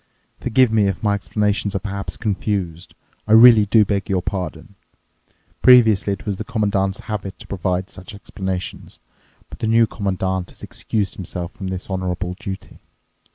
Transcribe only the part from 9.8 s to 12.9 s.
Commandant has excused himself from this honourable duty.